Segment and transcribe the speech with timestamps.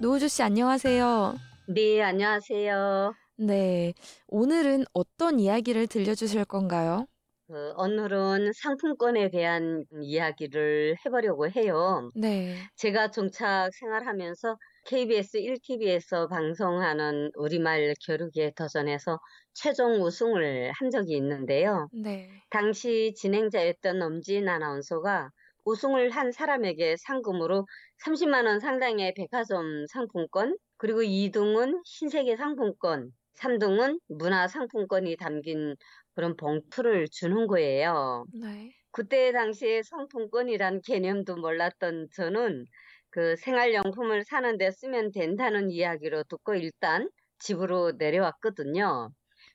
[0.00, 1.36] 노우주 씨 안녕하세요.
[1.68, 3.14] 네, 안녕하세요.
[3.38, 3.94] 네,
[4.28, 7.06] 오늘은 어떤 이야기를 들려주실 건가요?
[7.48, 12.10] 그 오늘은 상품권에 대한 이야기를 해보려고 해요.
[12.14, 14.56] 네, 제가 종착 생활하면서
[14.86, 19.18] KBS 1TV에서 방송하는 우리말 겨루기에 도전해서
[19.54, 21.88] 최종 우승을 한 적이 있는데요.
[21.92, 25.30] 네, 당시 진행자였던 엄진 아나운서가
[25.66, 27.66] 우승을 한 사람에게 상금으로
[28.04, 35.76] 30만 원 상당의 백화점 상품권, 그리고 2등은 신세계 상품권, 3등은 문화 상품권이 담긴
[36.14, 38.26] 그런 봉투를 주는 거예요.
[38.32, 42.64] 네, 그때 당시에 상품권이란 개념도 몰랐던 저는
[43.10, 49.10] 그 생활용품을 사는데 쓰면 된다는 이야기로 듣고 일단 집으로 내려왔거든요.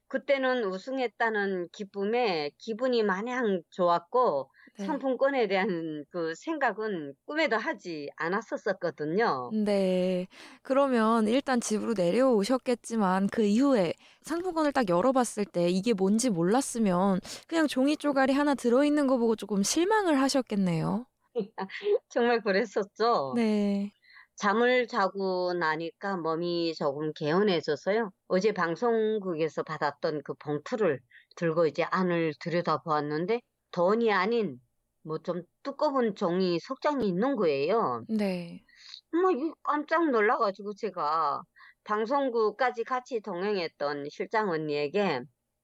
[0.08, 5.02] 그때는 우승했다는 기쁨에 기분이 마냥 좋았고 네.
[5.02, 9.54] 상품권에 대한 그 생각은 꿈에도 하지 않았었거든요.
[9.54, 10.28] 네.
[10.62, 17.98] 그러면 일단 집으로 내려오셨겠지만 그 이후에 상품권을 딱 열어봤을 때 이게 뭔지 몰랐으면 그냥 종이
[17.98, 21.06] 쪼가리 하나 들어있는 거 보고 조금 실망을 하셨겠네요.
[22.10, 23.42] 정말 그랬었죠.
[23.42, 23.94] 네.
[24.38, 28.12] 잠을 자고 나니까 몸이 조금 개운해져서요.
[28.28, 31.02] 어제 방송국에서 받았던 그 봉투를
[31.38, 33.42] 들고 이제 안을 들여다보았는데
[33.72, 34.60] 돈이 아닌
[35.04, 38.06] 뭐 좀 두꺼운 종이 속장이 있는 거예요.
[38.08, 38.68] 네.
[39.12, 41.42] 뭐 깜짝 놀라가지고 제가
[41.84, 45.22] 방송국까지 같이 동행했던 실장 언니에게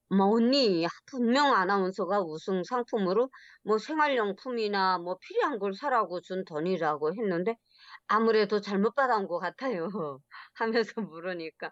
[0.10, 3.30] 뭐 언니 분명 아나운서가 우승 상품으로
[3.64, 7.56] 뭐 생활용품이나 뭐 필요한 걸 사라고 준 돈이라고 했는데
[8.08, 9.88] 아무래도 잘못 받아온 것 같아요
[10.56, 11.72] 하면서 물으니까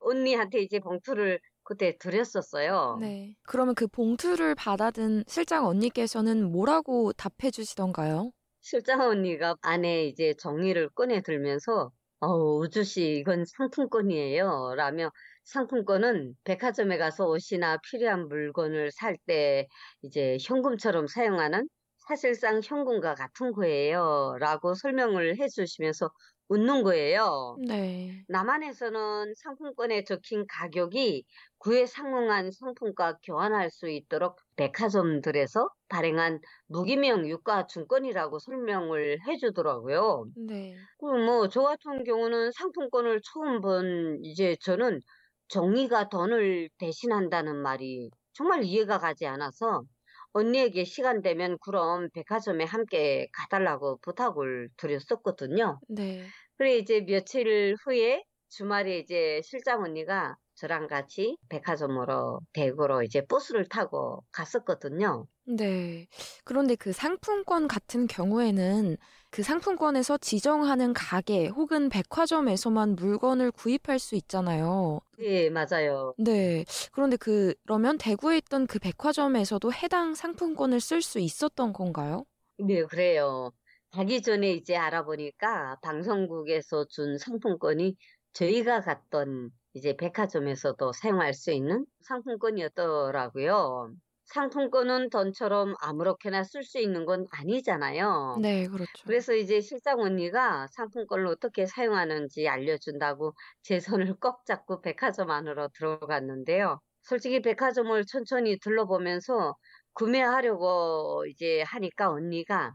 [0.00, 3.00] 언니한테 이제 봉투를 그때 드렸었어요.
[3.00, 3.36] 네.
[3.42, 8.32] 그러면 그 봉투를 받아든 실장 언니께서는 뭐라고 답해 주시던가요?
[8.60, 12.28] 실장 언니가 안에 이제 종이를 꺼내 들면서 어,
[12.58, 14.74] 우주 씨 이건 상품권이에요.
[14.76, 15.10] 라며
[15.44, 19.66] 상품권은 백화점에 가서 옷이나 필요한 물건을 살 때
[20.02, 21.68] 이제 현금처럼 사용하는
[22.08, 24.36] 사실상 현금과 같은 거예요.
[24.38, 26.10] 라고 설명을 해 주시면서
[26.48, 27.60] 웃는 거예요.
[27.66, 28.26] 네.
[28.28, 31.24] 남한에서는 상품권에 적힌 가격이
[31.58, 40.26] 그에 상응한 상품과 교환할 수 있도록 백화점들에서 발행한 무기명 유가 증권이라고 설명을 해주더라고요.
[40.34, 40.88] 네.
[40.98, 45.00] 그뭐저 같은 경우는 상품권을 처음 본 이제 저는
[45.48, 49.82] 종이가 돈을 대신한다는 말이 정말 이해가 가지 않아서
[50.32, 55.80] 언니에게 시간 되면 그럼 백화점에 함께 가달라고 부탁을 드렸었거든요.
[55.88, 56.34] 네.
[56.58, 64.22] 그래 이제 며칠 후에 주말에 이제 실장 언니가 저랑 같이 백화점으로 대구로 이제 버스를 타고
[64.30, 65.26] 갔었거든요.
[65.44, 66.06] 네.
[66.44, 68.96] 그런데 그 상품권 같은 경우에는
[69.30, 75.00] 그 상품권에서 지정하는 가게 혹은 백화점에서만 물건을 구입할 수 있잖아요.
[75.18, 76.14] 예, 맞아요.
[76.16, 76.64] 네.
[76.92, 82.24] 그런데 그, 그러면 대구에 있던 그 백화점에서도 해당 상품권을 쓸 수 있었던 건가요?
[82.58, 83.50] 네, 그래요.
[83.90, 87.96] 가기 전에 이제 알아보니까 방송국에서 준 상품권이
[88.32, 93.94] 저희가 갔던 이제 백화점에서도 사용할 수 있는 상품권이었더라고요.
[94.26, 98.42] 상품권은 돈처럼 아무렇게나 쓸 수 있는 건 아니잖아요.
[98.42, 99.06] 네, 그렇죠.
[99.06, 106.80] 그래서 이제 실장 언니가 상품권을 어떻게 사용하는지 알려준다고 제 손을 꼭 잡고 백화점 안으로 들어갔는데요.
[107.02, 109.54] 솔직히 백화점을 천천히 둘러보면서
[109.94, 112.74] 구매하려고 이제 하니까 언니가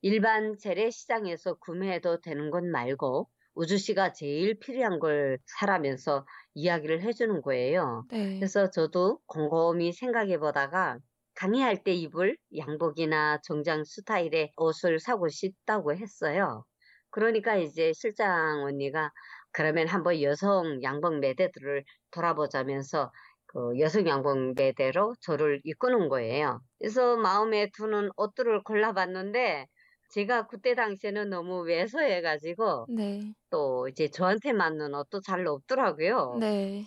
[0.00, 8.06] 일반 재래시장에서 구매해도 되는 것 말고 우주 씨가 제일 필요한 걸 사라면서 이야기를 해주는 거예요.
[8.08, 8.38] 네.
[8.38, 10.98] 그래서 저도 곰곰이 생각해 보다가
[11.34, 16.64] 강의할 때 입을 양복이나 정장 스타일의 옷을 사고 싶다고 했어요.
[17.10, 19.10] 그러니까 이제 실장 언니가
[19.52, 23.12] 그러면 한번 여성 양복 매대들을 돌아보자면서
[23.46, 26.60] 그 여성 양복 매대로 저를 이끄는 거예요.
[26.78, 29.66] 그래서 마음에 드는 옷들을 골라봤는데
[30.10, 33.34] 제가 그때 당시에는 너무 왜소해가지고 네.
[33.50, 36.40] 또 이제 저한테 맞는 옷도 잘 없더라고요.
[36.40, 36.86] 네.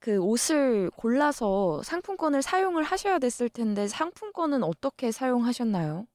[0.00, 6.06] 그 옷을 골라서 상품권을 사용을 하셔야 됐을 텐데 상품권은 어떻게 사용하셨나요?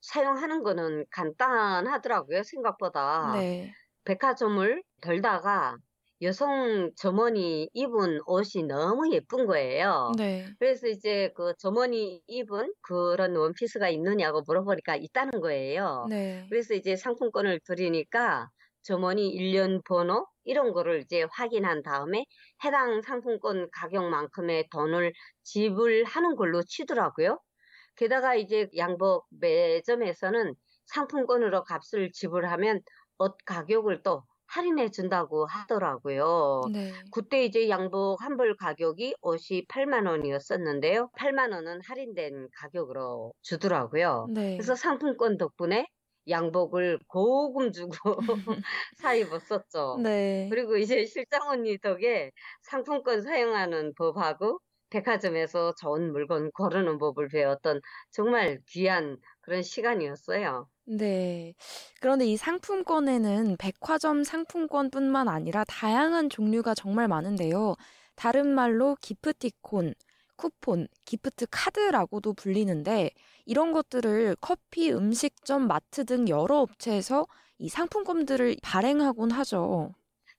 [0.00, 3.32] 사용하는 거는 간단하더라고요, 생각보다.
[3.32, 3.74] 네.
[4.06, 5.76] 백화점을 돌다가
[6.22, 10.12] 여성 점원이 입은 옷이 너무 예쁜 거예요.
[10.16, 10.56] 네.
[10.58, 16.06] 그래서 이제 그 점원이 입은 그런 원피스가 있느냐고 물어보니까 있다는 거예요.
[16.08, 16.46] 네.
[16.48, 18.48] 그래서 이제 상품권을 드리니까
[18.82, 22.24] 점원이 일련 번호 이런 거를 이제 확인한 다음에
[22.64, 25.12] 해당 상품권 가격만큼의 돈을
[25.42, 27.40] 지불하는 걸로 치더라고요.
[27.96, 30.54] 게다가 이제 양복 매점에서는
[30.86, 32.80] 상품권으로 값을 지불하면
[33.18, 36.68] 옷 가격을 또 할인해 준다고 하더라고요.
[36.72, 37.10] 네.
[37.10, 41.10] 그때 이제 양복 한 벌 가격이 옷이 8만 원이었었는데요.
[41.16, 44.28] 8만 원은 할인된 가격으로 주더라고요.
[44.34, 44.56] 네.
[44.56, 45.86] 그래서 상품권 덕분에
[46.28, 47.94] 양복을 고금 주고
[48.96, 50.02] 사 입었었죠.
[50.02, 50.46] 네.
[50.48, 52.30] 그리고 이제 실장 언니 덕에
[52.62, 54.60] 상품권 사용하는 법하고
[54.90, 57.80] 백화점에서 좋은 물건 고르는 법을 배웠던
[58.12, 60.68] 정말 귀한 그런 시간이었어요.
[60.84, 61.54] 네.
[62.00, 67.76] 그런데 이 상품권에는 백화점 상품권뿐만 아니라 다양한 종류가 정말 많은데요.
[68.16, 69.94] 다른 말로 기프티콘,
[70.36, 73.10] 쿠폰, 기프트 카드라고도 불리는데
[73.44, 77.26] 이런 것들을 커피, 음식점, 마트 등 여러 업체에서
[77.58, 79.94] 이 상품권들을 발행하곤 하죠.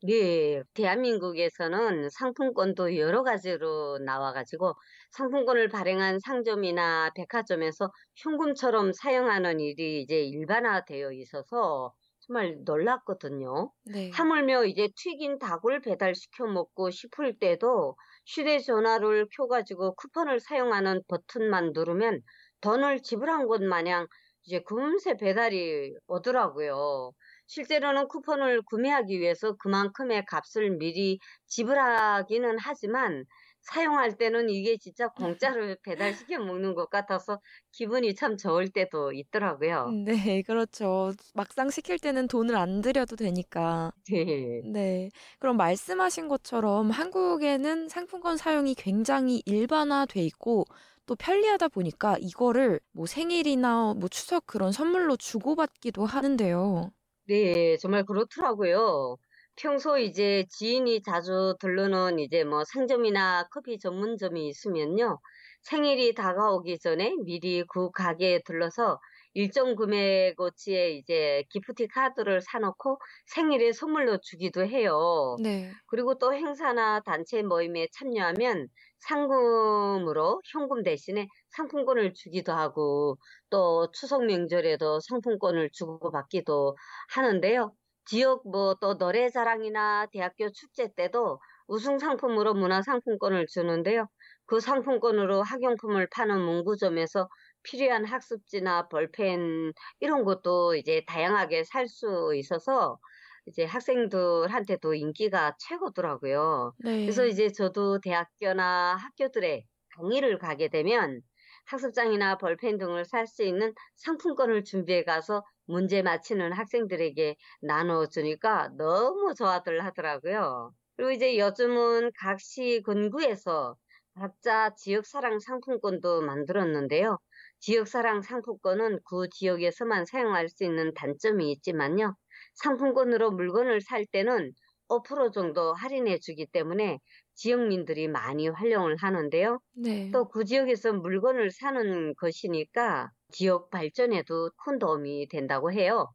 [0.07, 4.74] 네, 대한민국에서는 상품권도 여러 가지로 나와가지고
[5.12, 13.71] 상품권을 발행한 상점이나 백화점에서 현금처럼 사용하는 일이 이제 일반화되어 있어서 정말 놀랐거든요.
[13.83, 14.12] 네.
[14.12, 17.95] 하물며 이제 튀긴 닭을 배달시켜 먹고 싶을 때도
[18.27, 22.21] 휴대전화를 켜가지고 쿠폰을 사용하는 버튼만 누르면
[22.62, 24.07] 돈을 지불한 것 마냥
[24.44, 27.12] 이제 금세 배달이 오더라고요.
[27.47, 33.25] 실제로는 쿠폰을 구매하기 위해서 그만큼의 값을 미리 지불하기는 하지만
[33.61, 37.39] 사용할 때는 이게 진짜 공짜로 배달시켜 먹는 것 같아서
[37.71, 39.97] 기분이 참 좋을 때도 있더라고요.
[40.05, 41.13] 네, 그렇죠.
[41.33, 43.91] 막상 시킬 때는 돈을 안 들여도 되니까.
[44.09, 44.63] 네.
[44.63, 45.09] 네.
[45.39, 50.65] 그럼 말씀하신 것처럼 한국에는 상품권 사용이 굉장히 일반화돼 있고
[51.05, 56.91] 또 편리하다 보니까 이거를 뭐 생일이나 뭐 추석 그런 선물로 주고받기도 하는데요.
[57.27, 59.18] 네, 정말 그렇더라고요.
[59.56, 65.19] 평소 이제 지인이 자주 들르는 이제 뭐 상점이나 커피 전문점이 있으면요.
[65.63, 69.00] 생일이 다가오기 전에 미리 그 가게에 들러서
[69.33, 75.35] 일정 금액어치의 이제 기프티 카드를 사놓고 생일에 선물로 주기도 해요.
[75.44, 75.71] 네.
[75.88, 78.68] 그리고 또 행사나 단체 모임에 참여하면
[79.00, 81.27] 상금으로 현금 대신에
[81.57, 83.18] 상품권을 주기도 하고
[83.50, 86.75] 또 추석 명절에도 상품권을 주고받기도
[87.13, 87.74] 하는데요.
[88.06, 94.07] 지역 뭐 또 노래 자랑이나 대학교 축제 때도 우승 상품으로 문화 상품권을 주는데요.
[94.45, 97.27] 그 상품권으로 학용품을 파는 문구점에서
[97.63, 102.98] 필요한 학습지나 볼펜 이런 것도 이제 다양하게 살 수 있어서
[103.45, 106.74] 이제 학생들한테도 인기가 최고더라고요.
[106.77, 107.06] 네.
[107.06, 109.63] 그래서 이제 저도 대학교나 학교들에
[109.98, 111.21] 강의를 가게 되면
[111.67, 119.83] 학습장이나 볼펜 등을 살 수 있는 상품권을 준비해 가서 문제 맞히는 학생들에게 나눠주니까 너무 좋아들
[119.85, 120.73] 하더라고요.
[120.95, 123.75] 그리고 이제 요즘은 각 시 근구에서
[124.15, 127.19] 각자 지역사랑 상품권도 만들었는데요.
[127.59, 132.15] 지역사랑 상품권은 그 지역에서만 사용할 수 있는 단점이 있지만요.
[132.56, 134.53] 상품권으로 물건을 살 때는
[134.89, 136.99] 5% 정도 할인해 주기 때문에
[137.37, 139.61] 지역민들이 많이 활용을 하는데요.
[139.73, 140.19] 네.
[140.29, 146.07] 또그 지역에서 물건을 사는 것이니까 지역 발전에도 큰 도움이 된다고 해요.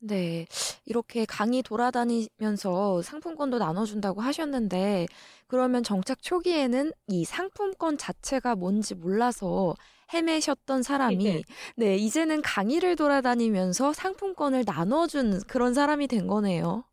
[0.00, 0.46] 네.
[0.84, 5.06] 이렇게 강의 돌아다니면서 상품권도 나눠준다고 하셨는데,
[5.46, 9.74] 그러면 정착 초기에는 이 상품권 자체가 뭔지 몰라서
[10.12, 11.44] 헤매셨던 사람이, 네.
[11.76, 16.84] 네, 이제는 강의를 돌아다니면서 상품권을 나눠준 그런 사람이 된 거네요.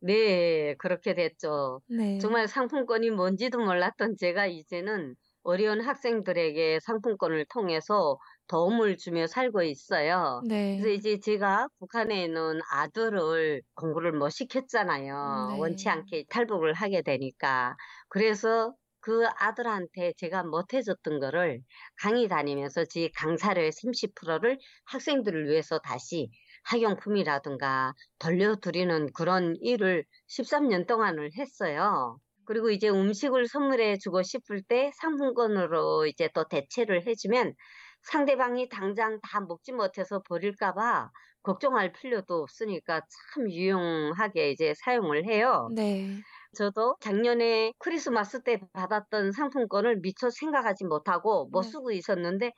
[0.00, 1.82] 네, 그렇게 됐죠.
[1.86, 2.18] 네.
[2.18, 10.44] 정말 상품권이 뭔지도 몰랐던 제가 이제는 어려운 학생들에게 상품권을 통해서 도움을 주며 살고 있어요.
[10.48, 10.76] 네.
[10.76, 15.56] 그래서 이제 제가 북한에 있는 아들을 공부를 못 시켰잖아요.
[15.56, 15.58] 네.
[15.58, 17.76] 원치 않게 탈북을 하게 되니까.
[18.08, 21.60] 그래서 그 아들한테 제가 못 해줬던 거를
[22.02, 26.30] 강의 다니면서 제 강사료의 30%를 학생들을 위해서 다시
[26.64, 32.18] 학용품이라든가 돌려드리는 그런 일을 13년 동안을 했어요.
[32.44, 37.54] 그리고 이제 음식을 선물해 주고 싶을 때 상품권으로 이제 또 대체를 해주면
[38.02, 41.10] 상대방이 당장 다 먹지 못해서 버릴까봐
[41.42, 43.00] 걱정할 필요도 없으니까
[43.34, 45.72] 참 유용하게 이제 사용을 해요.
[45.74, 46.24] 네.
[46.54, 51.64] 저도 작년에 크리스마스 때 받았던 상품권을 미처 생각하지 못하고 못 네.
[51.64, 52.52] 쓰고 있었는데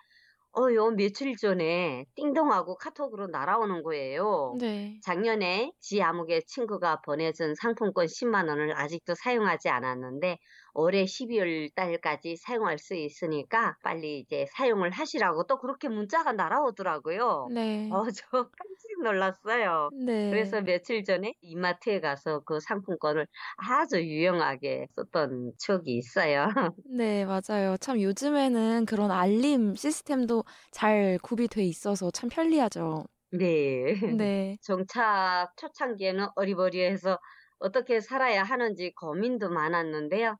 [0.54, 4.60] 어, 요 며칠 전에 띵동하고 카톡으로 날아오는 거예요.
[4.60, 5.02] 네.
[5.02, 10.38] 작년에 지 아무개 친구가 보내준 상품권 10만 원을 아직도 사용하지 않았는데
[10.74, 17.50] 올해 12월 달까지 사용할 수 있으니까 빨리 이제 사용을 하시라고 또 그렇게 문자가 날아오더라고요.
[17.50, 17.88] 네.
[17.88, 19.90] 어, 저 깜짝 놀랐어요.
[19.90, 20.22] 네.
[20.28, 23.26] 그래서 며칠 전에 이마트에 가서 그 상품권을
[23.56, 26.46] 아주 유용하게 썼던 추억이 있어요.
[26.84, 27.76] 네, 맞아요.
[27.78, 33.04] 참 요즘에는 그런 알림 시스템도 잘 구비돼 있어서 참 편리하죠.
[33.30, 33.94] 네.
[34.04, 34.58] 네.
[34.62, 37.18] 정착 초창기에는 어리버리해서
[37.58, 40.36] 어떻게 살아야 하는지 고민도 많았는데요.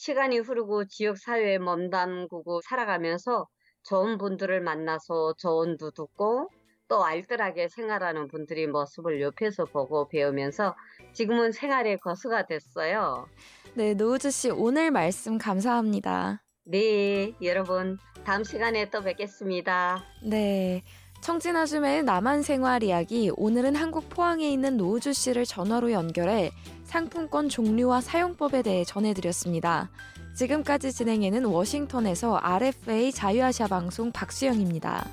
[0.00, 3.46] 시간이 흐르고 지역 사회에 몸담고 살아가면서
[3.82, 6.48] 좋은 분들을 만나서 조언도 듣고
[6.88, 10.74] 또 알뜰하게 생활하는 분들의 모습을 옆에서 보고 배우면서
[11.12, 13.26] 지금은 생활의 거수가 됐어요.
[13.74, 16.42] 네, 노우즈 씨 오늘 말씀 감사합니다.
[16.64, 20.02] 네, 여러분 다음 시간에 또 뵙겠습니다.
[20.24, 20.82] 네.
[21.20, 26.50] 청진아줌의 남한 생활 이야기 오늘은 한국 포항에 있는 노우주 씨를 전화로 연결해
[26.84, 29.90] 상품권 종류와 사용법에 대해 전해드렸습니다.
[30.34, 35.06] 지금까지 진행에는 워싱턴에서 RFA 자유아시아 방송 박수영입니다.